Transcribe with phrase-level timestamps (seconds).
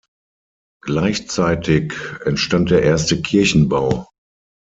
[0.83, 1.93] Gleichzeitig
[2.25, 4.07] entstand der erste Kirchenbau.